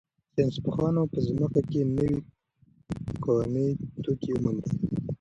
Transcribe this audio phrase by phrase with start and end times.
[0.33, 2.17] ساینس پوهانو په ځمکه کې نوي
[3.23, 3.67] کاني
[4.03, 4.73] توکي وموندل.